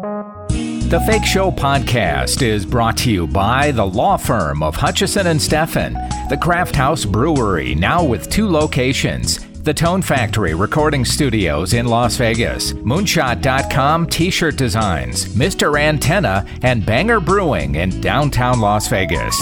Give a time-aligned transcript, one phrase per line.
[0.00, 5.40] The Fake Show podcast is brought to you by the law firm of Hutchison and
[5.40, 5.94] Steffen,
[6.28, 9.44] the Craft House Brewery, now with two locations.
[9.64, 15.78] The Tone Factory Recording Studios in Las Vegas, Moonshot.com T shirt designs, Mr.
[15.78, 19.34] Antenna, and Banger Brewing in downtown Las Vegas.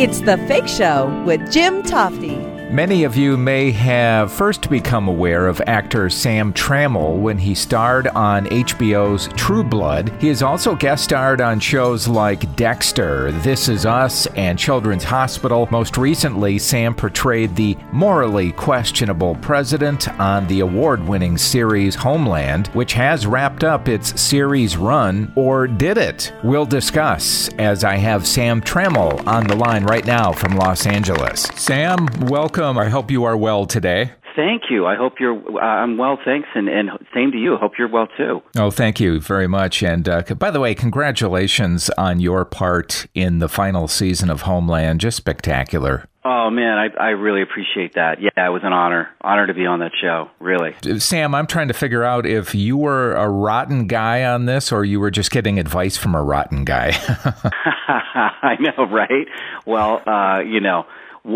[0.00, 2.55] It's The Fake Show with Jim Tofte.
[2.70, 8.08] Many of you may have first become aware of actor Sam Trammell when he starred
[8.08, 10.12] on HBO's True Blood.
[10.20, 15.68] He has also guest starred on shows like Dexter, This Is Us, and Children's Hospital.
[15.70, 22.94] Most recently, Sam portrayed the morally questionable president on the award winning series Homeland, which
[22.94, 26.32] has wrapped up its series run, or did it?
[26.42, 31.42] We'll discuss as I have Sam Trammell on the line right now from Los Angeles.
[31.54, 32.78] Sam, welcome welcome.
[32.78, 34.12] I hope you are well today.
[34.34, 34.86] Thank you.
[34.86, 35.36] I hope you're.
[35.36, 37.56] Uh, I'm well, thanks, and, and same to you.
[37.56, 38.42] Hope you're well too.
[38.56, 39.82] Oh, thank you very much.
[39.82, 45.00] And uh, by the way, congratulations on your part in the final season of Homeland.
[45.00, 46.06] Just spectacular.
[46.24, 48.20] Oh man, I, I really appreciate that.
[48.20, 50.28] Yeah, it was an honor, honor to be on that show.
[50.38, 51.34] Really, Sam.
[51.34, 55.00] I'm trying to figure out if you were a rotten guy on this, or you
[55.00, 56.92] were just getting advice from a rotten guy.
[57.88, 59.28] I know, right?
[59.64, 60.86] Well, uh, you know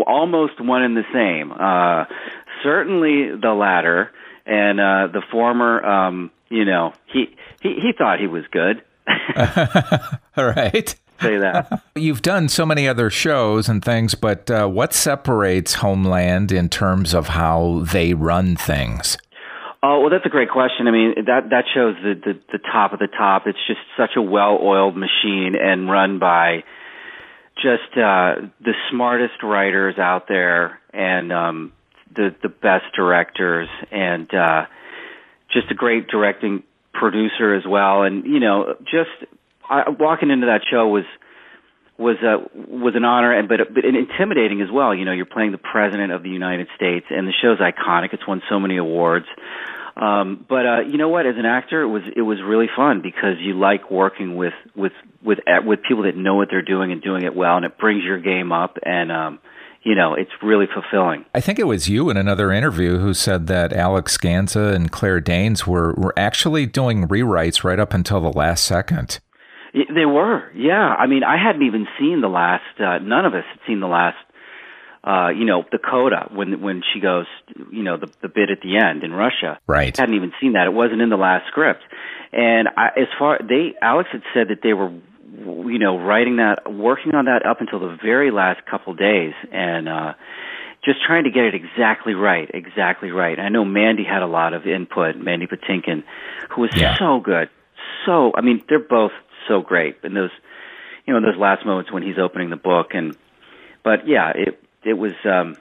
[0.05, 1.51] almost one and the same.
[1.51, 2.05] Uh,
[2.63, 4.11] certainly the latter,
[4.45, 5.83] and uh, the former.
[5.83, 8.83] Um, you know, he he he thought he was good.
[10.37, 10.95] All right.
[11.21, 11.83] Say that.
[11.95, 17.13] You've done so many other shows and things, but uh, what separates Homeland in terms
[17.13, 19.17] of how they run things?
[19.83, 20.87] Oh well, that's a great question.
[20.87, 23.43] I mean, that that shows the, the the top of the top.
[23.45, 26.63] It's just such a well-oiled machine and run by
[27.61, 31.73] just uh, the smartest writers out there and um,
[32.13, 34.65] the the best directors and uh,
[35.51, 38.03] just a great directing producer as well.
[38.03, 39.09] And you know, just
[39.69, 41.05] I, walking into that show was
[41.97, 44.93] was a was an honor and but but intimidating as well.
[44.93, 48.13] You know, you're playing the president of the United States, and the show's iconic.
[48.13, 49.27] It's won so many awards.
[49.95, 51.25] Um, but uh, you know what?
[51.25, 54.93] As an actor, it was it was really fun because you like working with with
[55.23, 58.03] with with people that know what they're doing and doing it well, and it brings
[58.03, 59.11] your game up and.
[59.11, 59.39] um
[59.83, 61.25] you know, it's really fulfilling.
[61.33, 65.19] I think it was you in another interview who said that Alex Gansa and Claire
[65.19, 69.19] Danes were, were actually doing rewrites right up until the last second.
[69.73, 70.93] They were, yeah.
[70.99, 72.79] I mean, I hadn't even seen the last.
[72.79, 74.17] Uh, none of us had seen the last
[75.03, 77.25] uh, you know, the coda when when she goes,
[77.71, 79.59] you know, the the bit at the end in Russia.
[79.65, 79.95] Right.
[79.95, 80.67] Hadn't even seen that.
[80.67, 81.81] It wasn't in the last script.
[82.31, 84.91] And I, as far they Alex had said that they were
[85.37, 89.87] you know writing that working on that up until the very last couple days and
[89.87, 90.13] uh
[90.83, 94.53] just trying to get it exactly right exactly right i know mandy had a lot
[94.53, 96.03] of input mandy patinkin
[96.49, 96.97] who was yeah.
[96.99, 97.49] so good
[98.05, 99.13] so i mean they're both
[99.47, 100.31] so great in those
[101.05, 103.15] you know in those last moments when he's opening the book and
[103.83, 105.55] but yeah it it was um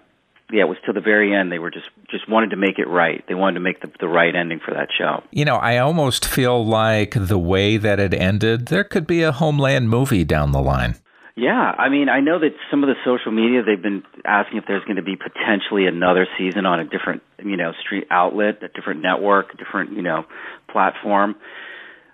[0.52, 1.52] yeah, it was till the very end.
[1.52, 3.24] They were just just wanted to make it right.
[3.28, 5.22] They wanted to make the the right ending for that show.
[5.30, 9.32] You know, I almost feel like the way that it ended, there could be a
[9.32, 10.96] Homeland movie down the line.
[11.36, 14.64] Yeah, I mean, I know that some of the social media they've been asking if
[14.66, 18.68] there's going to be potentially another season on a different, you know, street outlet, a
[18.68, 20.24] different network, a different, you know,
[20.70, 21.36] platform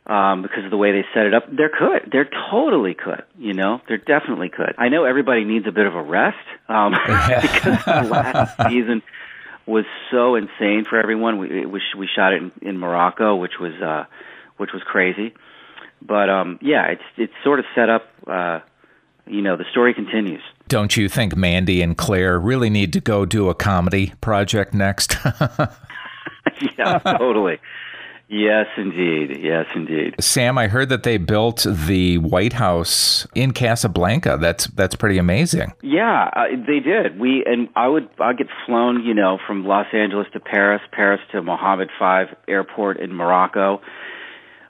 [0.06, 1.44] um, because of the way they set it up.
[1.50, 4.74] There could, there totally could, you know, there definitely could.
[4.78, 6.92] I know everybody needs a bit of a rest um,
[7.42, 9.02] because the last season
[9.66, 11.38] was so insane for everyone.
[11.38, 14.04] We we, we shot it in, in Morocco, which was uh,
[14.56, 15.34] which was crazy.
[16.00, 18.08] But um, yeah, it's it's sort of set up.
[18.26, 18.60] Uh,
[19.26, 20.42] you know, the story continues.
[20.68, 25.16] Don't you think Mandy and Claire really need to go do a comedy project next?
[26.78, 27.58] yeah, totally.
[28.28, 29.38] Yes, indeed.
[29.40, 30.16] Yes, indeed.
[30.20, 34.36] Sam, I heard that they built the White House in Casablanca.
[34.40, 35.72] That's that's pretty amazing.
[35.80, 37.20] Yeah, uh, they did.
[37.20, 41.20] We and I would I get flown, you know, from Los Angeles to Paris, Paris
[41.32, 43.80] to Mohammed V Airport in Morocco,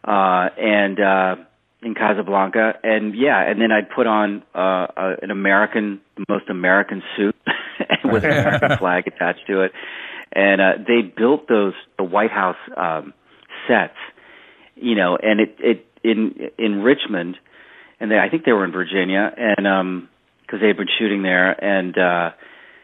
[0.05, 1.37] uh, and uh,
[1.81, 7.03] in Casablanca, and yeah, and then I'd put on uh, uh, an American, most American
[7.17, 7.35] suit
[8.05, 9.73] with an American flag attached to it,
[10.33, 12.57] and uh, they built those the White House.
[12.77, 13.15] Um,
[13.69, 13.97] sets,
[14.75, 17.37] you know, and it it in in Richmond,
[18.01, 20.09] and they I think they were in Virginia, and um
[20.47, 22.31] because they had been shooting there, and uh,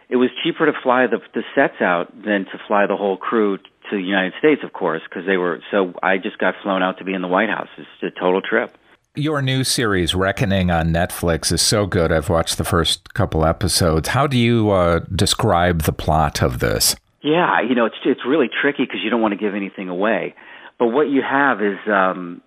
[0.09, 3.59] it was cheaper to fly the the sets out than to fly the whole crew
[3.59, 5.61] to the United States, of course, because they were.
[5.71, 7.69] So I just got flown out to be in the White House.
[7.79, 8.77] It's a total trip.
[9.15, 12.11] Your new series, Reckoning on Netflix, is so good.
[12.11, 14.09] I've watched the first couple episodes.
[14.09, 16.97] How do you uh, describe the plot of this?
[17.21, 20.35] Yeah, you know, it's it's really tricky because you don't want to give anything away.
[20.79, 22.43] But what you have is, um,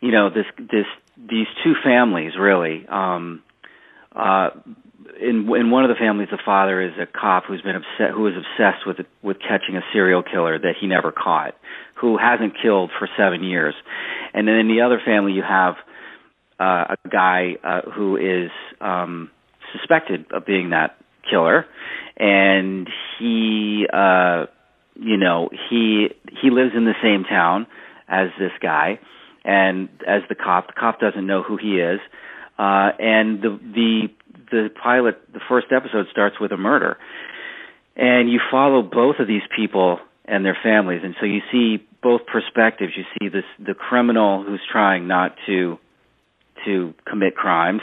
[0.00, 0.86] you know, this this
[1.16, 2.86] these two families really.
[2.88, 3.42] Um,
[4.14, 4.50] uh,
[5.20, 8.26] in in one of the families, the father is a cop who's been upset, who
[8.26, 11.54] is obsessed with with catching a serial killer that he never caught,
[11.94, 13.74] who hasn't killed for seven years,
[14.32, 15.74] and then in the other family, you have
[16.58, 18.50] uh, a guy uh, who is
[18.80, 19.30] um,
[19.72, 20.96] suspected of being that
[21.28, 21.66] killer,
[22.16, 22.88] and
[23.18, 24.46] he, uh,
[24.94, 26.08] you know, he
[26.40, 27.66] he lives in the same town
[28.08, 29.00] as this guy,
[29.44, 32.00] and as the cop, the cop doesn't know who he is,
[32.58, 34.08] uh, and the the
[34.50, 36.96] the pilot, the first episode starts with a murder,
[37.96, 42.22] and you follow both of these people and their families, and so you see both
[42.26, 42.92] perspectives.
[42.96, 45.78] You see this the criminal who's trying not to
[46.64, 47.82] to commit crimes,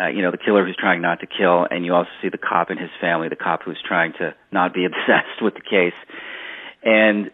[0.00, 2.38] uh, you know, the killer who's trying not to kill, and you also see the
[2.38, 5.96] cop and his family, the cop who's trying to not be obsessed with the case.
[6.82, 7.30] And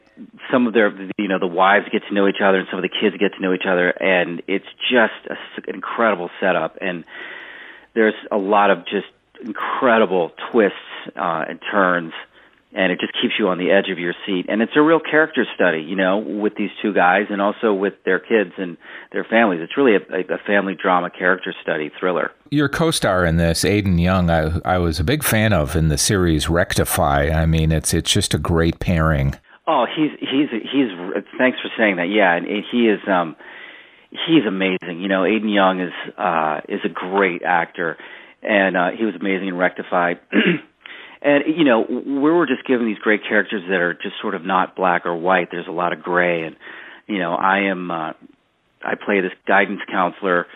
[0.50, 2.82] some of their, you know, the wives get to know each other, and some of
[2.82, 5.36] the kids get to know each other, and it's just a,
[5.68, 6.78] an incredible setup.
[6.80, 7.04] And
[7.94, 9.06] there's a lot of just
[9.44, 10.78] incredible twists
[11.14, 12.12] uh, and turns
[12.72, 14.46] and it just keeps you on the edge of your seat.
[14.48, 17.94] And it's a real character study, you know, with these two guys and also with
[18.04, 18.76] their kids and
[19.12, 19.60] their families.
[19.62, 22.30] It's really a, a family drama character study thriller.
[22.50, 25.98] Your co-star in this, Aden Young, I, I was a big fan of in the
[25.98, 27.30] series Rectify.
[27.30, 29.34] I mean, it's it's just a great pairing.
[29.66, 30.90] Oh, he's he's he's.
[31.38, 32.08] Thanks for saying that.
[32.08, 33.00] Yeah, and he is.
[33.08, 33.36] um
[34.10, 35.00] He's amazing.
[35.00, 37.96] You know, Aden Young is uh is a great actor,
[38.42, 40.14] and uh he was amazing in Rectify.
[41.26, 44.44] and you know we were just given these great characters that are just sort of
[44.44, 45.48] not black or white.
[45.50, 46.44] There's a lot of gray.
[46.44, 46.56] And
[47.06, 48.12] you know i am uh
[48.82, 50.46] i play this guidance counselor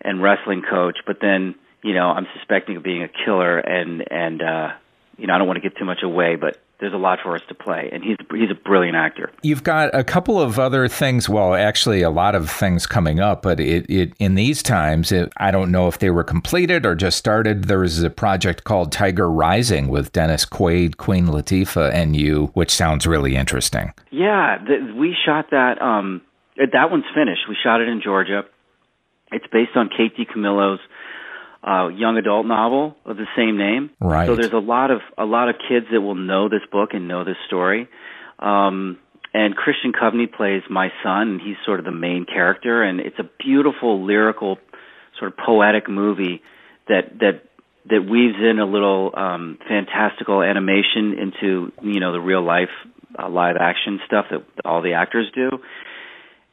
[0.00, 4.42] and wrestling coach but then you know i'm suspecting of being a killer and and
[4.42, 4.72] uh
[5.16, 7.34] you know i don't want to give too much away but there's a lot for
[7.34, 9.30] us to play, and he's he's a brilliant actor.
[9.42, 11.30] You've got a couple of other things.
[11.30, 15.32] Well, actually, a lot of things coming up, but it, it in these times, it,
[15.38, 17.64] I don't know if they were completed or just started.
[17.64, 22.70] There was a project called Tiger Rising with Dennis Quaid, Queen Latifah, and you, which
[22.70, 23.94] sounds really interesting.
[24.10, 24.58] Yeah,
[24.94, 25.80] we shot that.
[25.80, 26.20] Um,
[26.58, 27.48] that one's finished.
[27.48, 28.42] We shot it in Georgia.
[29.32, 30.80] It's based on Kate DiCamillo's
[31.66, 33.90] uh, young adult novel of the same name.
[34.00, 34.26] Right.
[34.26, 37.08] So there's a lot of a lot of kids that will know this book and
[37.08, 37.88] know this story.
[38.38, 38.98] Um,
[39.32, 43.18] and Christian Convery plays my son, and he's sort of the main character, and it's
[43.18, 44.58] a beautiful lyrical,
[45.18, 46.42] sort of poetic movie
[46.88, 47.42] that that
[47.86, 52.70] that weaves in a little um, fantastical animation into you know the real life
[53.18, 55.50] uh, live action stuff that all the actors do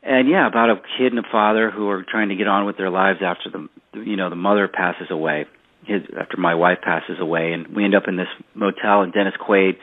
[0.04, 2.78] and yeah, about a kid and a father who are trying to get on with
[2.78, 5.46] their lives after the you know the mother passes away,
[5.86, 9.34] his after my wife passes away, and we end up in this motel, and Dennis
[9.40, 9.78] Quaid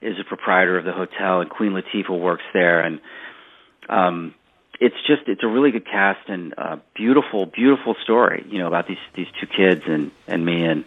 [0.00, 3.00] is the proprietor of the hotel, and Queen Latifah works there, and
[3.88, 4.34] um,
[4.80, 8.86] it's just it's a really good cast and uh, beautiful, beautiful story, you know, about
[8.86, 10.84] these these two kids and and me and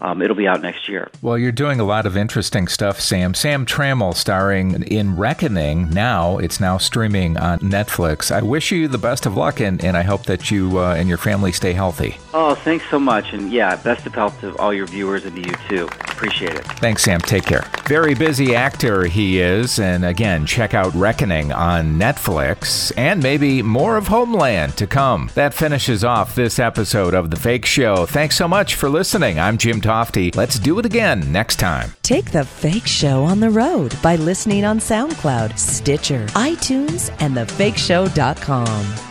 [0.00, 1.10] um, it'll be out next year.
[1.22, 3.34] Well, you're doing a lot of interesting stuff, Sam.
[3.34, 5.90] Sam Trammell starring in Reckoning.
[5.90, 8.30] Now it's now streaming on Netflix.
[8.30, 11.08] I wish you the best of luck, and, and I hope that you uh, and
[11.08, 12.16] your family stay healthy.
[12.32, 15.42] Oh, thanks so much, and yeah, best of health to all your viewers and to
[15.42, 15.86] you too.
[15.86, 16.64] Appreciate it.
[16.64, 17.20] Thanks, Sam.
[17.20, 17.66] Take care.
[17.86, 23.96] Very busy actor he is, and again, check out Reckoning on Netflix, and maybe more
[23.96, 25.30] of Homeland to come.
[25.34, 28.06] That finishes off this episode of The Fake Show.
[28.06, 29.38] Thanks so much for listening.
[29.38, 29.80] I'm Jim.
[29.90, 30.36] Tofte.
[30.36, 31.92] Let's do it again next time.
[32.02, 39.09] Take the fake show on the road by listening on SoundCloud, Stitcher, iTunes, and thefakeshow.com.